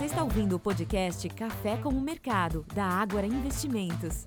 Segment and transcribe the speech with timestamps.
[0.00, 4.26] Você está ouvindo o podcast Café com o Mercado, da Ágora Investimentos.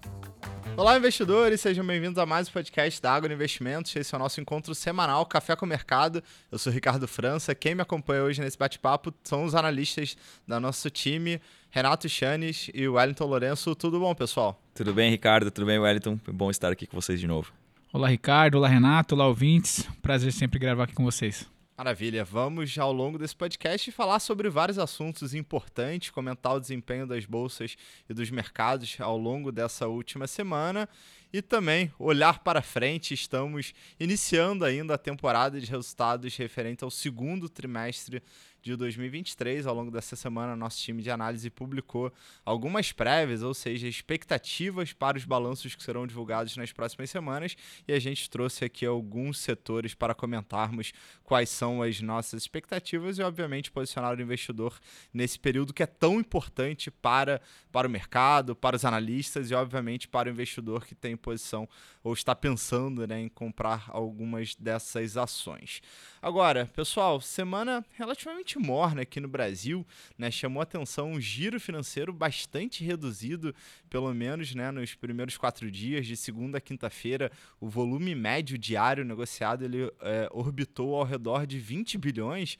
[0.77, 3.95] Olá, investidores, sejam bem-vindos a mais um podcast da Água Investimentos.
[3.95, 6.21] Esse é o nosso encontro semanal Café com o Mercado.
[6.51, 7.55] Eu sou Ricardo França.
[7.55, 10.15] Quem me acompanha hoje nesse bate-papo são os analistas
[10.47, 11.41] do nosso time,
[11.71, 13.73] Renato Chanes e Wellington Lourenço.
[13.73, 14.61] Tudo bom, pessoal?
[14.75, 15.49] Tudo bem, Ricardo?
[15.49, 16.19] Tudo bem, Wellington?
[16.27, 17.51] Bom estar aqui com vocês de novo.
[17.91, 18.59] Olá, Ricardo.
[18.59, 19.15] Olá, Renato.
[19.15, 19.89] Olá, ouvintes.
[20.03, 21.51] Prazer sempre gravar aqui com vocês.
[21.75, 27.25] Maravilha, vamos ao longo desse podcast falar sobre vários assuntos importantes, comentar o desempenho das
[27.25, 27.75] bolsas
[28.07, 30.87] e dos mercados ao longo dessa última semana
[31.33, 33.13] e também olhar para frente.
[33.13, 38.21] Estamos iniciando ainda a temporada de resultados referente ao segundo trimestre
[38.63, 39.67] de 2023.
[39.67, 42.11] Ao longo dessa semana, nosso time de análise publicou
[42.45, 47.55] algumas prévias, ou seja, expectativas para os balanços que serão divulgados nas próximas semanas.
[47.87, 53.21] E a gente trouxe aqui alguns setores para comentarmos quais são as nossas expectativas e,
[53.21, 54.79] obviamente, posicionar o investidor
[55.13, 60.07] nesse período que é tão importante para, para o mercado, para os analistas e, obviamente,
[60.07, 61.67] para o investidor que tem posição
[62.03, 65.81] ou está pensando né, em comprar algumas dessas ações.
[66.21, 69.85] Agora, pessoal, semana relativamente morna aqui no Brasil,
[70.17, 70.29] né?
[70.29, 73.55] Chamou atenção um giro financeiro bastante reduzido,
[73.89, 79.05] pelo menos né, nos primeiros quatro dias, de segunda a quinta-feira, o volume médio diário
[79.05, 82.57] negociado ele é, orbitou ao redor de 20 bilhões,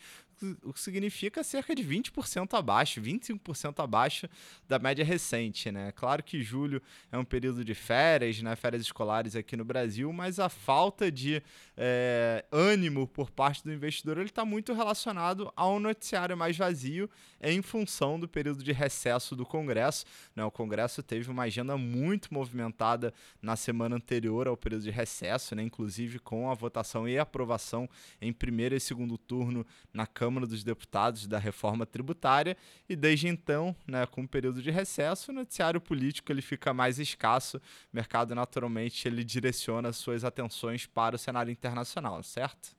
[0.64, 4.28] o que significa cerca de 20% abaixo, 25% abaixo
[4.68, 5.92] da média recente, né?
[5.94, 6.82] Claro que julho
[7.12, 8.56] é um período de férias, né?
[8.56, 11.42] Férias escolares aqui no Brasil, mas a falta de
[11.78, 17.10] é, ânimo por parte do investidor ele está muito relacionado ao noticiário mais vazio
[17.42, 20.06] em função do período de recesso do Congresso.
[20.36, 20.44] Né?
[20.44, 25.64] O Congresso teve uma agenda muito movimentada na semana anterior ao período de recesso, né?
[25.64, 27.90] inclusive com a votação e aprovação
[28.22, 32.56] em primeiro e segundo turno na Câmara Câmara dos Deputados da reforma tributária
[32.88, 36.98] e desde então, né, com o período de recesso, o noticiário político ele fica mais
[36.98, 37.62] escasso, o
[37.92, 42.74] mercado naturalmente ele direciona suas atenções para o cenário internacional, certo?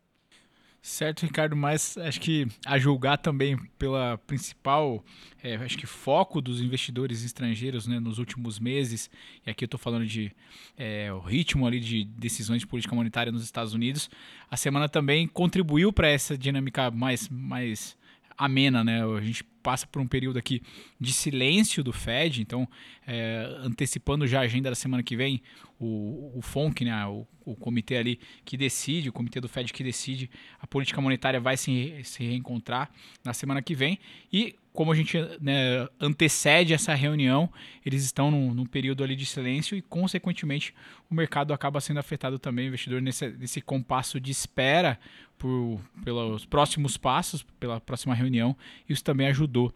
[0.86, 5.02] Certo, Ricardo, mas acho que a julgar também pela principal,
[5.42, 9.10] é, acho que foco dos investidores estrangeiros né, nos últimos meses,
[9.46, 10.30] e aqui eu estou falando de
[10.76, 14.10] é, o ritmo ali de decisões de política monetária nos Estados Unidos,
[14.50, 17.96] a semana também contribuiu para essa dinâmica mais, mais
[18.36, 19.02] amena, né?
[19.02, 20.62] A gente passa por um período aqui
[21.00, 22.68] de silêncio do Fed, então
[23.06, 25.42] é, antecipando já a agenda da semana que vem,
[25.80, 29.82] o, o FONC, né, o, o, comitê ali que decide, o comitê do Fed que
[29.82, 30.30] decide,
[30.60, 32.90] a política monetária vai se, se reencontrar
[33.24, 33.98] na semana que vem
[34.30, 37.48] e como a gente né, antecede essa reunião,
[37.86, 40.74] eles estão num, num, período ali de silêncio e, consequentemente,
[41.08, 44.98] o mercado acaba sendo afetado também, investidor nesse, nesse compasso de espera
[45.38, 48.56] por, pelos próximos passos, pela próxima reunião.
[48.88, 49.72] Isso também ajudou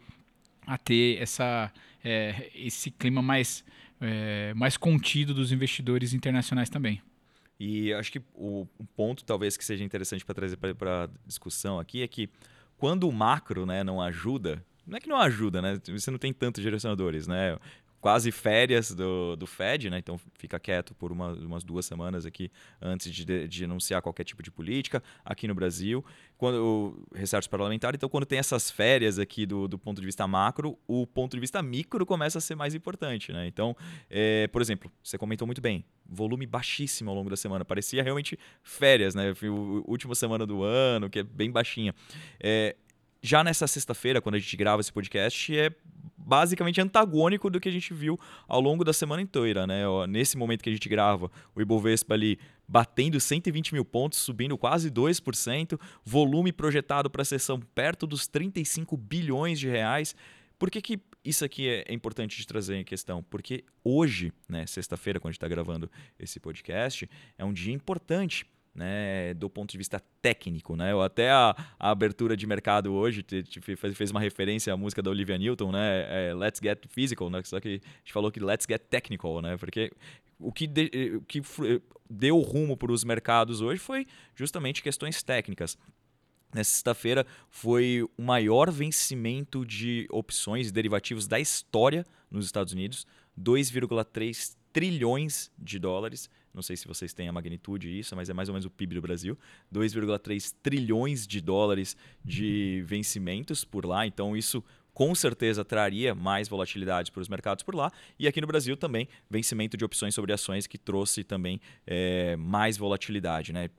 [0.67, 1.71] a ter essa,
[2.03, 3.63] é, esse clima mais,
[4.01, 7.01] é, mais contido dos investidores internacionais também.
[7.59, 12.01] E acho que o, ponto talvez que seja interessante para trazer para a discussão aqui
[12.01, 12.29] é que
[12.77, 15.79] quando o macro né, não ajuda, não é que não ajuda, né?
[15.87, 17.57] Você não tem tantos direcionadores, né?
[18.01, 19.97] Quase férias do, do Fed, né?
[19.97, 22.51] Então fica quieto por uma, umas duas semanas aqui
[22.81, 26.03] antes de, de anunciar qualquer tipo de política aqui no Brasil.
[26.37, 30.25] Quando o recesso parlamentar, então quando tem essas férias aqui do, do ponto de vista
[30.27, 33.47] macro, o ponto de vista micro começa a ser mais importante, né?
[33.47, 33.75] Então,
[34.09, 37.65] é, por exemplo, você comentou muito bem, volume baixíssimo ao longo da semana.
[37.65, 39.33] Parecia realmente férias, né?
[39.85, 41.93] Última semana do ano, que é bem baixinha.
[42.39, 42.75] É,
[43.21, 45.71] já nessa sexta-feira, quando a gente grava esse podcast, é
[46.17, 49.65] basicamente antagônico do que a gente viu ao longo da semana inteira.
[49.65, 49.83] Né?
[50.07, 54.91] Nesse momento que a gente grava, o Ibovespa ali batendo 120 mil pontos, subindo quase
[54.91, 60.15] 2%, volume projetado para a sessão perto dos 35 bilhões de reais.
[60.59, 63.23] Por que, que isso aqui é importante de trazer em questão?
[63.23, 68.45] Porque hoje, né, sexta-feira, quando a gente está gravando esse podcast, é um dia importante
[68.73, 70.91] né, do ponto de vista técnico, né?
[70.91, 75.01] Eu até a, a abertura de mercado hoje te, te fez uma referência à música
[75.01, 76.29] da Olivia Newton, né?
[76.29, 77.41] É, Let's Get Physical, né?
[77.43, 79.57] Só que a gente falou que Let's Get Technical, né?
[79.57, 79.91] Porque
[80.39, 81.41] o que, de, o que
[82.09, 85.77] deu rumo para os mercados hoje foi justamente questões técnicas.
[86.53, 93.05] Nessa sexta-feira foi o maior vencimento de opções e derivativos da história nos Estados Unidos,
[93.39, 96.29] 2,3 trilhões de dólares.
[96.59, 98.95] Não sei se vocês têm a magnitude disso, mas é mais ou menos o PIB
[98.95, 99.37] do Brasil.
[99.73, 104.05] 2,3 trilhões de dólares de vencimentos por lá.
[104.05, 104.61] Então, isso
[104.93, 107.89] com certeza traria mais volatilidade para os mercados por lá.
[108.19, 112.75] E aqui no Brasil também, vencimento de opções sobre ações que trouxe também é, mais
[112.75, 113.53] volatilidade.
[113.53, 113.69] Né?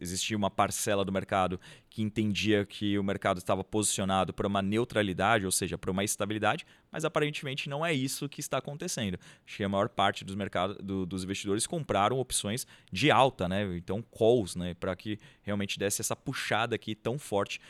[0.00, 1.60] Existia uma parcela do mercado
[1.90, 6.64] que entendia que o mercado estava posicionado para uma neutralidade, ou seja, para uma estabilidade,
[6.90, 9.18] mas aparentemente não é isso que está acontecendo.
[9.46, 13.76] Acho que a maior parte dos mercados do, dos investidores compraram opções de alta, né?
[13.76, 14.74] Então calls, né?
[14.74, 17.60] Para que realmente desse essa puxada aqui tão forte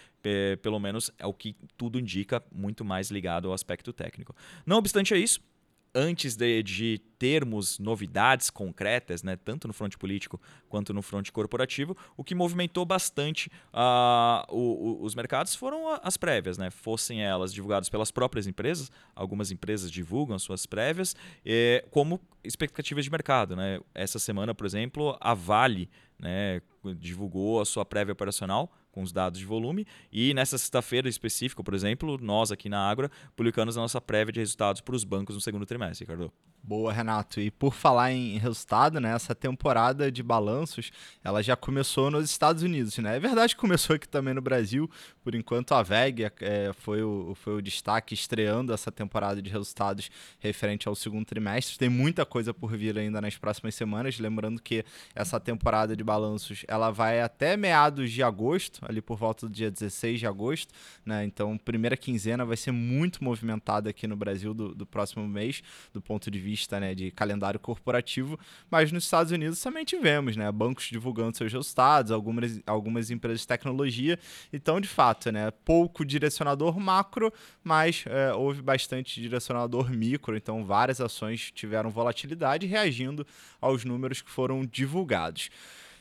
[0.61, 4.35] pelo menos é o que tudo indica, muito mais ligado ao aspecto técnico.
[4.67, 5.41] Não obstante é isso,
[5.95, 11.97] antes de, de, termos novidades concretas, né, tanto no fronte político quanto no fronte corporativo,
[12.17, 17.53] o que movimentou bastante uh, o, o, os mercados foram as prévias, né, fossem elas
[17.53, 23.57] divulgadas pelas próprias empresas, algumas empresas divulgam suas prévias, eh, como expectativas de mercado.
[23.57, 23.81] Né.
[23.95, 26.61] Essa semana, por exemplo, a Vale né,
[26.97, 29.87] divulgou a sua prévia operacional com os dados de volume.
[30.11, 34.41] E nessa sexta-feira específica, por exemplo, nós aqui na Agro publicamos a nossa prévia de
[34.41, 36.33] resultados para os bancos no segundo trimestre, Ricardo.
[36.63, 37.41] Boa, Renato.
[37.41, 40.91] E por falar em resultado, né, essa temporada de balanços,
[41.25, 43.17] ela já começou nos Estados Unidos, né?
[43.17, 44.91] É verdade que começou aqui também no Brasil.
[45.23, 50.11] Por enquanto, a VEG é, foi, o, foi o destaque estreando essa temporada de resultados
[50.39, 51.79] referente ao segundo trimestre.
[51.79, 54.19] Tem muita coisa por vir ainda nas próximas semanas.
[54.19, 54.85] Lembrando que
[55.15, 59.71] essa temporada de balanços ela vai até meados de agosto, ali por volta do dia
[59.71, 61.25] 16 de agosto, né?
[61.25, 65.63] Então, primeira quinzena vai ser muito movimentada aqui no Brasil do, do próximo mês,
[65.95, 68.39] do ponto de vista vista né, de calendário corporativo,
[68.71, 73.47] mas nos Estados Unidos também tivemos né, bancos divulgando seus resultados, algumas, algumas empresas de
[73.47, 74.19] tecnologia.
[74.51, 77.31] Então, de fato, né, pouco direcionador macro,
[77.63, 80.37] mas é, houve bastante direcionador micro.
[80.37, 83.27] Então, várias ações tiveram volatilidade reagindo
[83.61, 85.51] aos números que foram divulgados.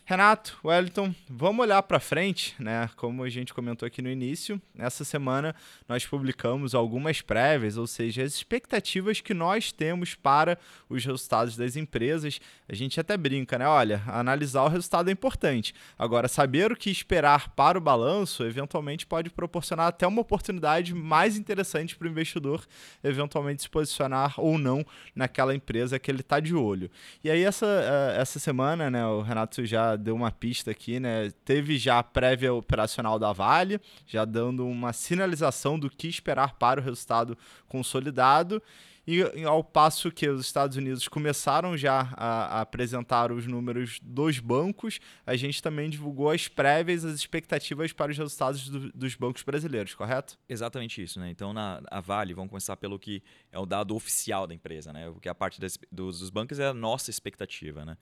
[0.10, 2.90] Renato, Wellington, vamos olhar para frente, né?
[2.96, 5.54] Como a gente comentou aqui no início, essa semana
[5.86, 10.58] nós publicamos algumas prévias, ou seja, as expectativas que nós temos para
[10.88, 12.40] os resultados das empresas.
[12.70, 13.68] A gente até brinca, né?
[13.68, 15.76] Olha, analisar o resultado é importante.
[16.00, 21.36] Agora, saber o que esperar para o balanço, eventualmente pode proporcionar até uma oportunidade mais
[21.36, 22.66] interessante para o investidor,
[23.04, 26.90] eventualmente se posicionar ou não naquela empresa que ele está de olho.
[27.22, 29.06] E aí, essa, eh, essa semana, né?
[29.06, 31.32] O Renato já deu uma pista aqui, né?
[31.44, 36.80] Teve já a prévia operacional da Vale, já dando uma sinalização do que esperar para
[36.80, 38.62] o resultado consolidado.
[39.08, 44.38] E ao passo que os Estados Unidos começaram já a, a, apresentar os números dos
[44.38, 49.44] bancos, a gente também divulgou as prévias, as expectativas para os resultados do, dos bancos
[49.44, 50.38] brasileiros, correto?
[50.50, 51.30] Exatamente isso, né?
[51.30, 55.08] Então, na a Vale, vamos começar pelo que é o dado oficial da empresa, né?
[55.08, 57.98] O que é a parte das, dos, dos bancos é a nossa expectativa, né?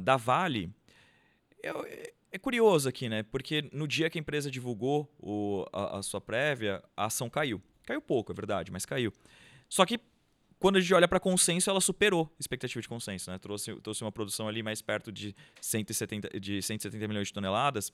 [0.00, 0.72] Da Vale,
[1.62, 3.22] é, é curioso aqui, né?
[3.22, 7.60] Porque no dia que a empresa divulgou o, a, a, sua prévia, a ação caiu.
[7.84, 9.12] Caiu pouco, é verdade, mas caiu.
[9.68, 10.00] Só que
[10.58, 13.38] quando a gente olha para consenso, ela superou a expectativa de consenso, né?
[13.38, 17.92] Trouxe, trouxe uma produção ali mais perto de 170, de 170 milhões de toneladas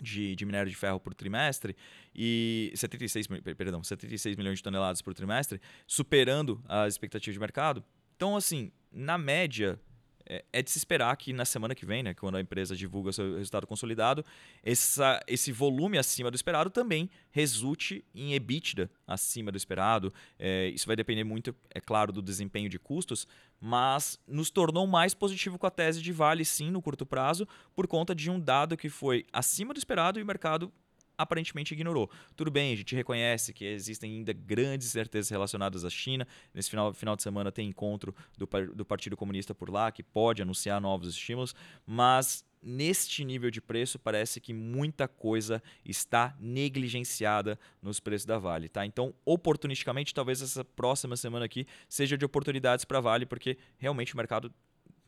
[0.00, 1.76] de, de minério de ferro por trimestre
[2.14, 3.26] e 76,
[3.56, 7.84] perdão, 76 milhões de toneladas por trimestre, superando as expectativas de mercado.
[8.16, 9.78] Então, assim, na média,
[10.26, 13.12] é, é, de se esperar que na semana que vem, né, quando a empresa divulga
[13.12, 14.24] seu resultado consolidado,
[14.62, 20.12] essa, esse volume acima do esperado também resulte em EBITDA acima do esperado.
[20.38, 23.26] É, isso vai depender muito, é claro, do desempenho de custos,
[23.60, 27.86] mas nos tornou mais positivo com a tese de vale sim no curto prazo, por
[27.86, 30.72] conta de um dado que foi acima do esperado e o mercado
[31.16, 32.10] aparentemente ignorou.
[32.36, 36.26] Tudo bem, a gente reconhece que existem ainda grandes certezas relacionadas à China.
[36.52, 40.42] Nesse final, final de semana tem encontro do, do Partido Comunista por lá, que pode
[40.42, 41.54] anunciar novos estímulos,
[41.86, 48.68] mas neste nível de preço parece que muita coisa está negligenciada nos preços da Vale,
[48.68, 48.86] tá?
[48.86, 54.16] Então, oportunisticamente, talvez essa próxima semana aqui seja de oportunidades para Vale, porque realmente o
[54.16, 54.52] mercado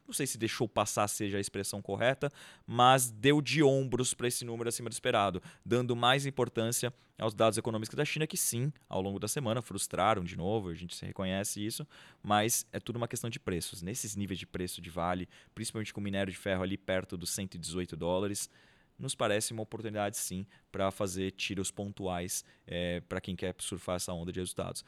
[0.06, 2.30] não sei se deixou passar seja a expressão correta,
[2.66, 7.56] mas deu de ombros para esse número acima do esperado, dando mais importância aos dados
[7.56, 11.04] econômicos da China, que sim, ao longo da semana frustraram de novo, a gente se
[11.06, 11.86] reconhece isso,
[12.22, 13.82] mas é tudo uma questão de preços.
[13.82, 17.96] Nesses níveis de preço de vale, principalmente com minério de ferro ali perto dos 118
[17.96, 18.50] dólares,
[18.98, 24.12] nos parece uma oportunidade sim para fazer tiros pontuais é, para quem quer surfar essa
[24.12, 24.84] onda de resultados.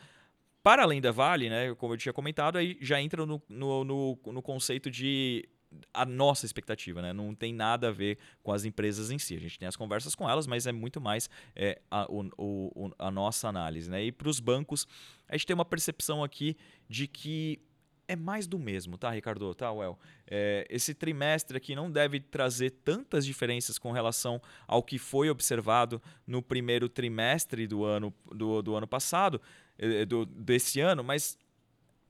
[0.68, 4.18] Para além da Vale, né, como eu tinha comentado, aí já entra no, no, no,
[4.26, 5.48] no conceito de
[5.94, 7.10] a nossa expectativa, né?
[7.10, 9.34] Não tem nada a ver com as empresas em si.
[9.34, 13.10] A gente tem as conversas com elas, mas é muito mais é, a, o, a
[13.10, 14.04] nossa análise, né?
[14.04, 14.87] E para os bancos,
[15.26, 16.54] a gente tem uma percepção aqui
[16.87, 17.62] de que
[18.06, 19.54] é mais do mesmo, tá, Ricardo?
[19.54, 19.98] Tá, Well?
[20.26, 26.00] É, esse trimestre aqui não deve trazer tantas diferenças com relação ao que foi observado
[26.26, 29.40] no primeiro trimestre do ano, do, do ano passado.
[29.78, 31.38] Eh, do, desse ano, mas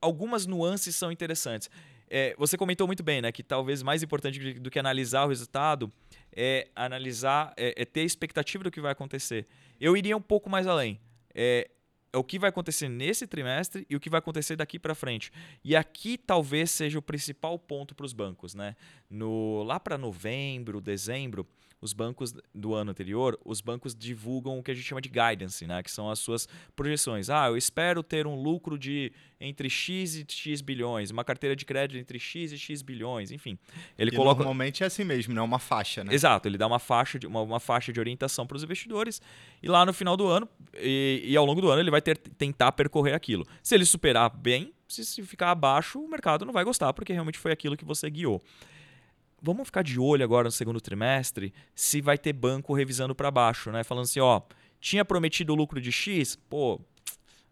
[0.00, 1.68] algumas nuances são interessantes.
[2.10, 3.30] é, você comentou muito bem, né?
[3.30, 5.92] Que talvez mais importante do que analisar o resultado
[6.34, 9.46] é analisar, é, é ter expectativa do que vai acontecer.
[9.80, 10.98] Eu iria um pouco mais além.
[11.34, 11.68] É,
[12.10, 15.30] é o que vai acontecer nesse trimestre e o que vai acontecer daqui para frente.
[15.62, 18.74] E aqui talvez seja o principal ponto para os bancos, né?
[19.10, 21.46] No, lá para novembro, dezembro,
[21.80, 25.66] os bancos do ano anterior, os bancos divulgam o que a gente chama de guidance,
[25.66, 25.82] né?
[25.82, 27.30] que são as suas projeções.
[27.30, 31.64] Ah, eu espero ter um lucro de entre X e X bilhões, uma carteira de
[31.64, 33.56] crédito entre X e X bilhões, enfim.
[33.96, 34.38] Ele e coloca...
[34.38, 36.12] Normalmente é assim mesmo, não é uma faixa, né?
[36.12, 39.22] Exato, ele dá uma faixa de, uma, uma faixa de orientação para os investidores
[39.62, 42.18] e lá no final do ano e, e, ao longo do ano ele vai ter,
[42.18, 43.46] tentar percorrer aquilo.
[43.62, 47.38] Se ele superar bem, se, se ficar abaixo, o mercado não vai gostar, porque realmente
[47.38, 48.42] foi aquilo que você guiou
[49.42, 53.70] vamos ficar de olho agora no segundo trimestre se vai ter banco revisando para baixo,
[53.70, 53.84] né?
[53.84, 54.42] Falando assim, ó,
[54.80, 56.80] tinha prometido o lucro de X, pô,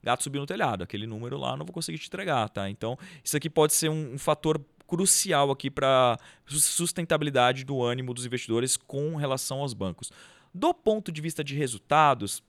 [0.02, 2.68] gato subiu no telhado, aquele número lá não vou conseguir te entregar, tá?
[2.70, 8.24] Então, isso aqui pode ser um, um fator crucial aqui para sustentabilidade do ânimo dos
[8.24, 10.12] investidores com relação aos bancos.
[10.54, 12.42] Do ponto de vista de resultados,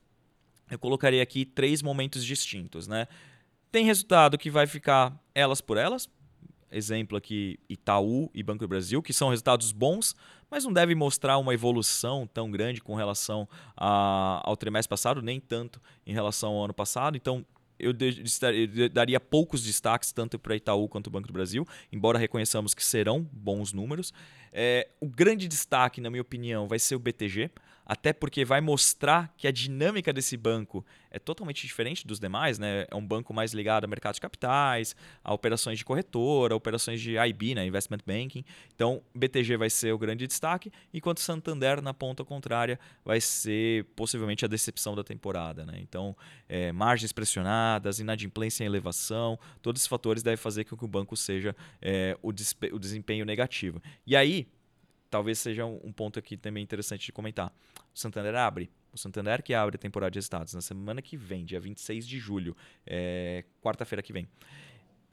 [0.69, 3.07] eu colocaria aqui três momentos distintos, né?
[3.71, 6.09] Tem resultado que vai ficar elas por elas,
[6.71, 10.15] exemplo aqui Itaú e Banco do Brasil, que são resultados bons,
[10.49, 15.39] mas não deve mostrar uma evolução tão grande com relação a, ao trimestre passado, nem
[15.39, 17.17] tanto em relação ao ano passado.
[17.17, 17.45] Então,
[17.79, 17.93] eu,
[18.91, 23.21] daria poucos destaques tanto para Itaú quanto o Banco do Brasil, embora reconheçamos que serão
[23.31, 24.13] bons números.
[24.51, 27.51] É, o grande destaque, na minha opinião, vai ser o BTG
[27.87, 32.85] até porque vai mostrar que a dinâmica desse banco é totalmente diferente dos demais, né?
[32.91, 36.99] É um banco mais ligado a mercado de capitais, a operações de corretora, a operações
[36.99, 37.65] de IB, né?
[37.65, 38.43] Investment Banking.
[38.75, 44.43] Então, BTG vai ser o grande destaque, enquanto Santander, na ponta contrária, vai ser possivelmente
[44.43, 45.79] a decepção da temporada, né?
[45.79, 46.13] Então,
[46.49, 51.15] é, margens pressionadas, inadimplência em elevação, todos esses fatores devem fazer com que o banco
[51.15, 53.81] seja é, o, o desempenho negativo.
[54.05, 54.45] E aí,
[55.09, 57.53] talvez seja um ponto aqui também interessante de comentar.
[57.93, 58.69] O Santander abre.
[58.93, 62.19] O Santander que abre a temporada de resultados na semana que vem, dia 26 de
[62.19, 64.27] julho, é, quarta-feira que vem.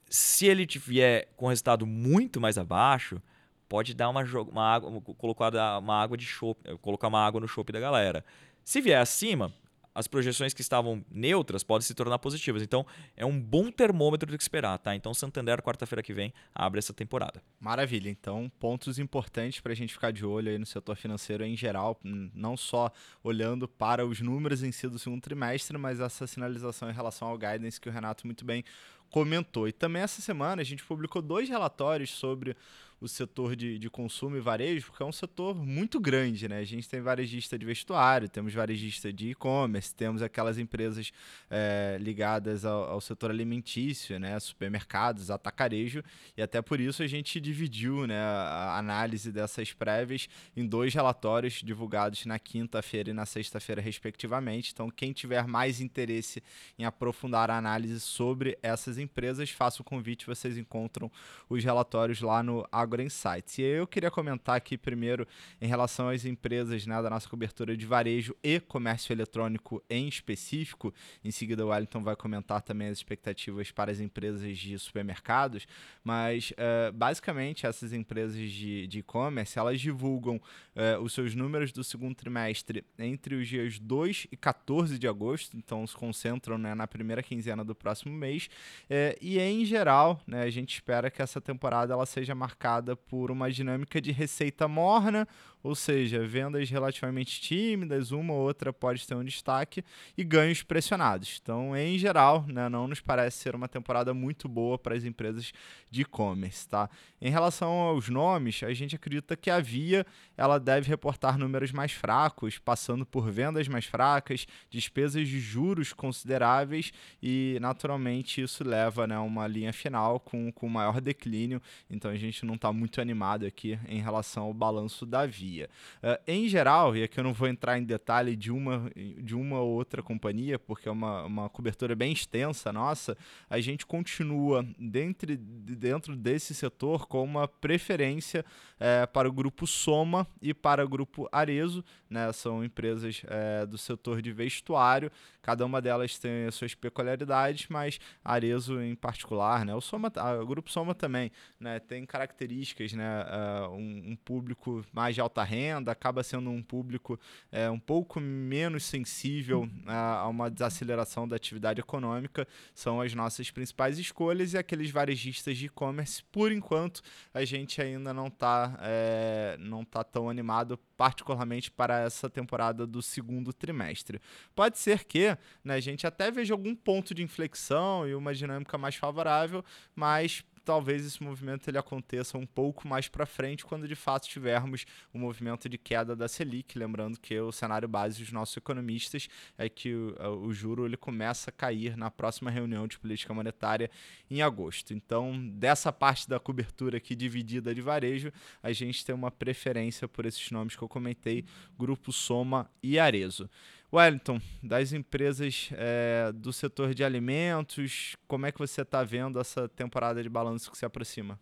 [0.09, 3.21] Se ele vier com resultado muito mais abaixo,
[3.69, 7.73] pode dar uma, uma água, colocar uma água de chope, colocar uma água no chope
[7.73, 8.25] da galera.
[8.63, 9.53] Se vier acima,
[9.95, 12.63] as projeções que estavam neutras podem se tornar positivas.
[12.63, 12.85] Então,
[13.17, 14.95] é um bom termômetro do que esperar, tá?
[14.95, 17.43] Então, Santander, quarta-feira que vem, abre essa temporada.
[17.61, 18.11] Maravilha.
[18.11, 21.99] Então, pontos importantes para a gente ficar de olho aí no setor financeiro em geral,
[22.03, 22.91] não só
[23.23, 27.39] olhando para os números em si do segundo trimestre, mas essa sinalização em relação ao
[27.39, 28.65] guidance que o Renato muito bem
[29.11, 29.69] comentou.
[29.69, 32.57] E também essa semana a gente publicou dois relatórios sobre
[33.05, 36.59] o setor de, de consumo e varejo, porque é um setor muito grande, né?
[36.59, 41.13] A gente tem varejista de vestuário, temos varejista de e-commerce, temos aquelas empresas
[41.51, 44.41] é, ligadas ao, ao, setor alimentício, né?
[44.41, 46.03] Supermercados, atacarejo,
[46.35, 51.61] e até por isso a gente dividiu né, a análise dessas prévias em dois relatórios
[51.63, 54.73] divulgados na quinta-feira e na sexta-feira, respectivamente.
[54.73, 56.43] Então, quem tiver mais interesse
[56.79, 61.11] em aprofundar a análise sobre essas empresas, faça o convite, vocês encontram
[61.51, 63.59] os relatórios lá no Agro Insights.
[63.59, 65.27] E eu queria comentar aqui primeiro
[65.61, 70.93] em relação às empresas né, da nossa cobertura de varejo e comércio eletrônico em específico.
[71.25, 75.67] Em seguida, o Wellington vai comentar também as expectativas para as empresas de supermercados.
[76.03, 82.15] Mas, uh, basicamente, essas empresas de e-commerce, elas divulgam uh, os seus números do segundo
[82.15, 85.57] trimestre entre os dias 2 e 14 de agosto.
[85.57, 88.49] Então, se concentram né, na primeira quinzena do próximo mês.
[88.85, 93.31] Uh, e, em geral, né, a gente espera que essa temporada ela seja marcada por
[93.31, 95.27] uma dinâmica de receita morna,
[95.65, 99.83] ou seja, vendas relativamente tímidas, uma ou outra pode ter um destaque,
[100.17, 101.41] e ganhos pressionados.
[101.43, 105.55] Então, em geral, né, não nos parece ser uma temporada muito boa para as empresas
[105.91, 106.69] de e-commerce.
[106.69, 106.91] Tá?
[107.19, 110.05] Em relação aos nomes, a gente acredita que a Via
[110.37, 116.93] ela deve reportar números mais fracos, passando por vendas mais fracas, despesas de juros consideráveis
[117.23, 121.63] e, naturalmente, isso leva né, a uma linha final com, com maior declínio.
[121.89, 125.69] Então, a gente não está muito animado aqui em relação ao balanço da Via.
[126.03, 128.91] Uh, em geral, e aqui eu não vou entrar em detalhe de uma,
[129.23, 133.19] de uma ou outra companhia, porque é uma, uma cobertura bem extensa nossa,
[133.51, 138.43] a gente continua dentro, dentro desse setor com uma preferência
[138.81, 142.33] é, para o grupo Soma e para o grupo Arezo, né?
[142.33, 148.01] são empresas é, do setor de vestuário, cada uma delas tem as suas peculiaridades, mas
[148.25, 149.75] Arezo em particular, né?
[149.75, 151.31] o, Soma, o grupo Soma também
[151.61, 151.79] né?
[151.79, 153.25] tem características características, né?
[153.25, 157.19] Uh, um, um, público mais de alta renda, acaba sendo um público
[157.53, 163.51] uh, um pouco menos sensível a, a uma desaceleração da atividade econômica, são as nossas
[163.51, 169.57] principais escolhas e aqueles varejistas de e-commerce, por enquanto, a gente ainda não está é,
[169.59, 174.21] não tá tão animado, particularmente para essa temporada do segundo trimestre.
[174.55, 178.79] Pode ser que né, a gente até veja algum ponto de inflexão e uma dinâmica
[178.79, 183.95] mais favorável, mas talvez esse movimento ele aconteça um pouco mais para frente, quando de
[183.95, 186.79] fato tivermos um movimento de queda da Selic.
[186.79, 189.29] Lembrando que o cenário base dos nossos economistas
[189.59, 193.91] é que o, o juro ele começa a cair na próxima reunião de política monetária
[194.31, 194.95] em agosto.
[194.95, 200.25] Então, dessa parte da cobertura aqui dividida de varejo, a gente tem uma preferência por
[200.25, 201.45] esses nomes que eu comentei:
[201.79, 203.49] Grupo Soma e Arezo.
[203.95, 209.69] Wellington, das empresas é, do setor de alimentos, como é que você está vendo essa
[209.69, 211.39] temporada de balanço que se aproxima?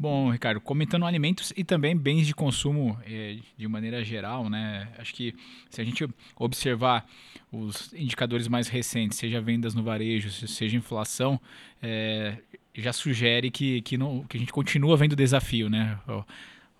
[0.00, 4.92] Bom, Ricardo, comentando alimentos e também bens de consumo é, de maneira geral, né?
[4.96, 5.34] Acho que
[5.68, 7.04] se a gente observar
[7.50, 11.40] os indicadores mais recentes, seja vendas no varejo, seja inflação,
[11.82, 12.38] é,
[12.76, 15.98] já sugere que, que, não, que a gente continua vendo desafio, né?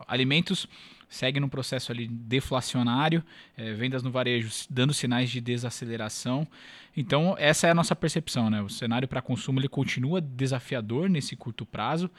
[0.07, 0.69] Alimentos
[1.09, 3.25] segue num processo ali deflacionário,
[3.57, 6.47] é, vendas no varejo dando sinais de desaceleração.
[6.97, 8.51] Então, essa é a nossa percepção.
[8.51, 8.61] Né?
[8.61, 12.11] O cenário para consumo ele continua desafiador nesse curto prazo,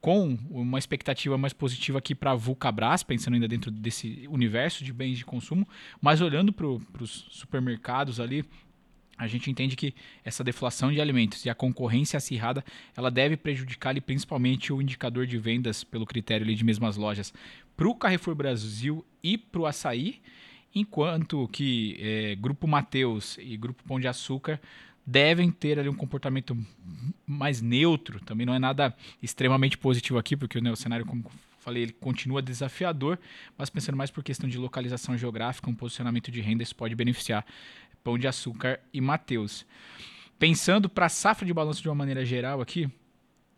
[0.00, 4.92] com uma expectativa mais positiva aqui para a Vulcabras, pensando ainda dentro desse universo de
[4.92, 5.66] bens de consumo,
[6.00, 8.44] mas olhando para os supermercados ali,
[9.18, 9.94] a gente entende que
[10.24, 12.64] essa deflação de alimentos e a concorrência acirrada,
[12.96, 17.34] ela deve prejudicar ali, principalmente o indicador de vendas pelo critério ali, de mesmas lojas
[17.76, 20.20] para o Carrefour Brasil e para o Açaí,
[20.74, 24.60] enquanto que é, Grupo Mateus e Grupo Pão de Açúcar
[25.04, 26.56] devem ter ali um comportamento
[27.26, 28.20] mais neutro.
[28.20, 31.24] Também não é nada extremamente positivo aqui, porque né, o cenário, como
[31.68, 33.18] falei, ele continua desafiador,
[33.56, 37.44] mas pensando mais por questão de localização geográfica, um posicionamento de renda, isso pode beneficiar
[38.02, 39.66] Pão de Açúcar e Mateus.
[40.38, 42.88] Pensando para a safra de balanço de uma maneira geral aqui,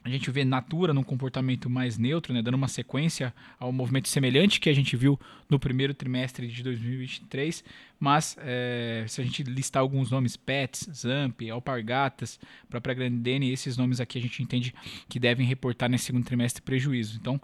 [0.02, 4.58] a gente vê Natura num comportamento mais neutro, né, dando uma sequência ao movimento semelhante
[4.58, 7.62] que a gente viu no primeiro trimestre de 2023,
[8.00, 14.00] mas é, se a gente listar alguns nomes, Pets, Zamp, Alpargatas, própria Grandene, esses nomes
[14.00, 14.74] aqui a gente entende
[15.06, 17.18] que devem reportar nesse segundo trimestre prejuízo.
[17.20, 17.38] Então,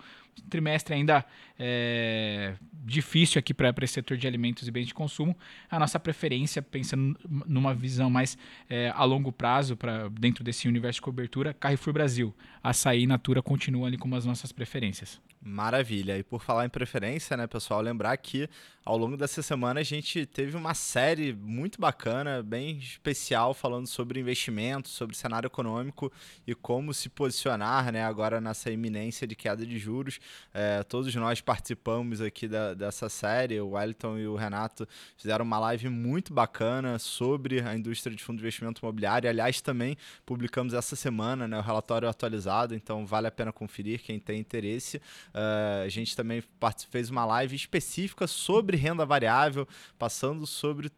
[0.49, 1.27] trimestre ainda
[1.59, 5.37] é, difícil aqui para esse setor de alimentos e bens de consumo.
[5.71, 10.99] A nossa preferência, pensando numa visão mais é, a longo prazo, para dentro desse universo
[10.99, 12.35] de cobertura, Carrefour Brasil.
[12.63, 15.21] Açaí e Natura continuam ali como as nossas preferências.
[15.49, 16.19] Maravilha.
[16.19, 18.51] E por falar em preferência, né, pessoal, lembrar que
[18.85, 24.21] ao longo dessa semana a gente teve uma série muito bacana, bem especial, falando sobre
[24.21, 26.13] investimentos, sobre cenário econômico
[26.47, 30.19] e como se posicionar, né, agora nessa iminência de queda de juros.
[30.53, 35.61] É, todos nós participamos aqui da, dessa série, o Wellington e o Renato fizeram uma
[35.61, 39.31] live muito bacana sobre a indústria de fundo de investimento imobiliário.
[39.31, 44.19] Aliás, também publicamos essa semana, né, o relatório atualizado, então vale a pena conferir quem
[44.19, 45.01] tem interesse.
[45.37, 46.43] Uh, a gente também
[46.91, 49.69] fez uma live específica sobre renda variável,
[49.99, 50.91] passando sobre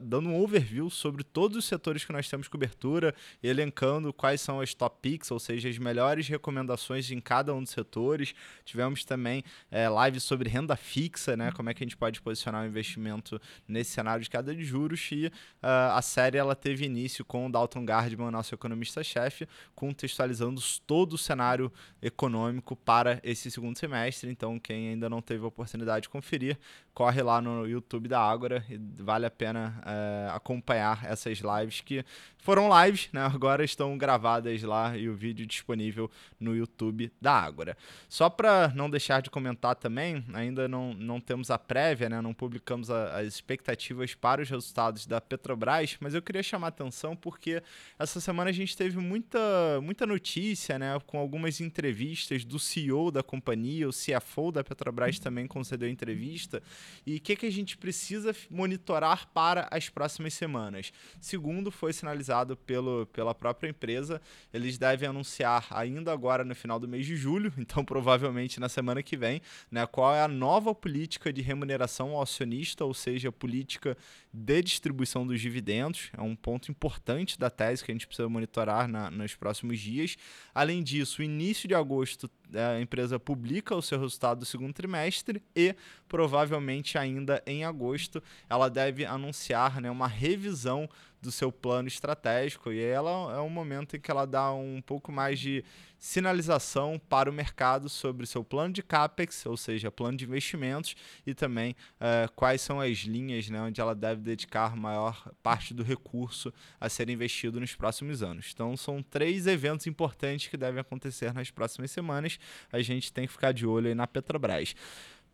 [0.00, 4.74] dando um overview sobre todos os setores que nós temos cobertura, elencando quais são as
[4.74, 8.34] top picks, ou seja, as melhores recomendações em cada um dos setores.
[8.64, 11.50] Tivemos também é, lives sobre renda fixa, né?
[11.52, 15.08] Como é que a gente pode posicionar o investimento nesse cenário de queda de juros.
[15.12, 21.14] E uh, a série ela teve início com o Dalton Gardman, nosso economista-chefe, contextualizando todo
[21.14, 24.30] o cenário econômico para esse segundo semestre.
[24.30, 26.58] Então, quem ainda não teve a oportunidade de conferir,
[26.92, 31.80] corre lá no YouTube da Ágora e vale vale a pena é, acompanhar essas lives
[31.80, 32.04] que
[32.44, 33.22] foram lives, né?
[33.22, 37.74] Agora estão gravadas lá e o vídeo disponível no YouTube da Ágora.
[38.06, 42.20] Só para não deixar de comentar também, ainda não, não temos a prévia, né?
[42.20, 46.68] Não publicamos a, as expectativas para os resultados da Petrobras, mas eu queria chamar a
[46.68, 47.62] atenção porque
[47.98, 49.38] essa semana a gente teve muita,
[49.82, 51.00] muita notícia, né?
[51.06, 56.62] Com algumas entrevistas do CEO da companhia, o CFO da Petrobras também concedeu entrevista.
[57.06, 60.92] E o que, que a gente precisa monitorar para as próximas semanas?
[61.20, 64.20] Segundo, foi sinalizado pelo, pela própria empresa.
[64.52, 69.02] Eles devem anunciar ainda agora no final do mês de julho, então provavelmente na semana
[69.02, 73.32] que vem, né, qual é a nova política de remuneração ao acionista, ou seja, a
[73.32, 73.96] política
[74.32, 76.10] de distribuição dos dividendos.
[76.16, 80.16] É um ponto importante da tese que a gente precisa monitorar na, nos próximos dias.
[80.54, 85.42] Além disso, o início de agosto a empresa publica o seu resultado do segundo trimestre
[85.54, 85.74] e
[86.08, 90.88] provavelmente ainda em agosto ela deve anunciar né, uma revisão
[91.24, 92.70] do seu plano estratégico.
[92.70, 95.64] E ela é um momento em que ela dá um pouco mais de
[95.98, 100.94] sinalização para o mercado sobre seu plano de CAPEX, ou seja, plano de investimentos,
[101.26, 105.82] e também uh, quais são as linhas né, onde ela deve dedicar maior parte do
[105.82, 108.50] recurso a ser investido nos próximos anos.
[108.52, 112.38] Então, são três eventos importantes que devem acontecer nas próximas semanas.
[112.70, 114.74] A gente tem que ficar de olho aí na Petrobras.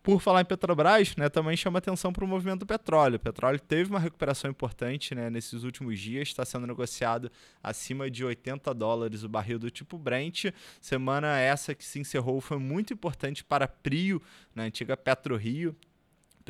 [0.03, 3.17] Por falar em Petrobras, né, também chama atenção para o movimento do petróleo.
[3.17, 7.31] O petróleo teve uma recuperação importante né, nesses últimos dias, está sendo negociado
[7.63, 10.47] acima de 80 dólares o barril do tipo Brent.
[10.81, 14.23] Semana essa que se encerrou foi muito importante para a Prio,
[14.55, 15.77] na antiga PetroRio,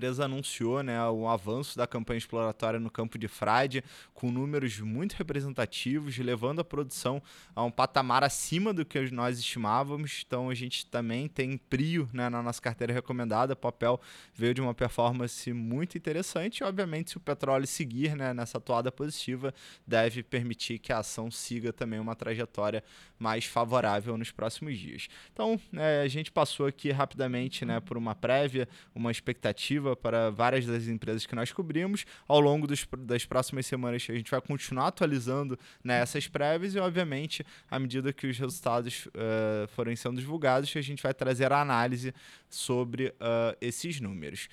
[0.01, 3.85] empresa anunciou né, o avanço da campanha exploratória no campo de Frade,
[4.15, 7.23] com números muito representativos, levando a produção
[7.55, 10.25] a um patamar acima do que nós estimávamos.
[10.27, 13.53] Então a gente também tem Prio né, na nossa carteira recomendada.
[13.53, 14.01] O papel
[14.35, 16.65] veio de uma performance muito interessante.
[16.65, 19.53] Obviamente, se o petróleo seguir né, nessa atuada positiva,
[19.87, 22.83] deve permitir que a ação siga também uma trajetória
[23.19, 25.09] mais favorável nos próximos dias.
[25.31, 30.66] Então, é, a gente passou aqui rapidamente né, por uma prévia, uma expectativa para várias
[30.66, 32.05] das empresas que nós cobrimos.
[32.26, 36.79] Ao longo dos, das próximas semanas, a gente vai continuar atualizando né, essas prévias e,
[36.79, 41.61] obviamente, à medida que os resultados uh, forem sendo divulgados, a gente vai trazer a
[41.61, 42.14] análise
[42.48, 44.48] sobre uh, esses números.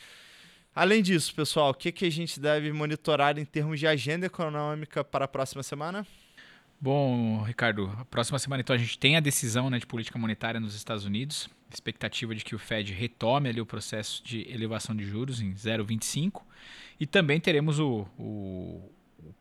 [0.76, 5.04] Além disso, pessoal, o que, que a gente deve monitorar em termos de agenda econômica
[5.04, 6.06] para a próxima semana?
[6.80, 10.60] Bom, Ricardo, a próxima semana então a gente tem a decisão né, de política monetária
[10.60, 15.04] nos Estados Unidos, expectativa de que o Fed retome ali o processo de elevação de
[15.04, 16.44] juros em 0,25
[17.00, 18.92] e também teremos o, o, o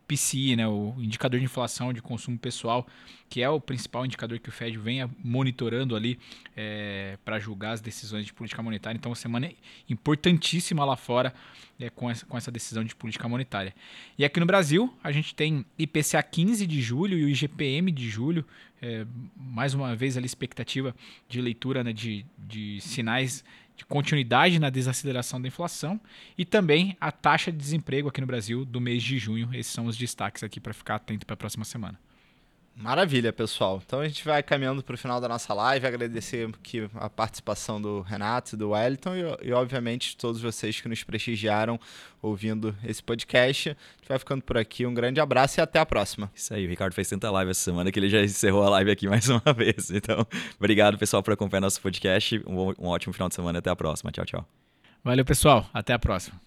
[0.07, 2.87] PCI, né, o indicador de inflação de consumo pessoal,
[3.29, 6.17] que é o principal indicador que o Fed venha monitorando ali
[6.55, 8.97] é, para julgar as decisões de política monetária.
[8.97, 9.51] Então, uma semana
[9.89, 11.33] importantíssima lá fora
[11.79, 13.75] é, com, essa, com essa decisão de política monetária.
[14.17, 18.09] E aqui no Brasil, a gente tem IPCA 15 de julho e o IGPM de
[18.09, 18.45] julho.
[18.81, 20.95] É, mais uma vez, ali, expectativa
[21.27, 23.43] de leitura né, de, de sinais
[23.77, 26.01] de continuidade na desaceleração da inflação
[26.37, 29.49] e também a taxa de desemprego aqui no Brasil do mês de junho.
[29.53, 31.97] Esses são os destaques aqui para ficar atento para a próxima semana.
[32.79, 33.81] Maravilha, pessoal.
[33.83, 37.81] Então a gente vai caminhando para o final da nossa live, agradecer aqui a participação
[37.81, 41.79] do Renato do Wellington e, e, obviamente, todos vocês que nos prestigiaram
[42.21, 43.69] ouvindo esse podcast.
[43.69, 44.85] A gente vai ficando por aqui.
[44.85, 46.31] Um grande abraço e até a próxima.
[46.35, 48.91] Isso aí, o Ricardo fez tanta live essa semana que ele já encerrou a live
[48.91, 49.89] aqui mais uma vez.
[49.89, 50.25] Então,
[50.59, 52.43] obrigado, pessoal, por acompanhar nosso podcast.
[52.45, 54.11] Um, um ótimo final de semana e até a próxima.
[54.11, 54.45] Tchau, tchau.
[55.03, 55.67] Valeu, pessoal.
[55.73, 56.46] Até a próxima.